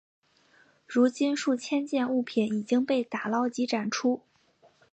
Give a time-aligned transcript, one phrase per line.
[0.87, 4.23] 如今数千件物品已经被打捞及展出。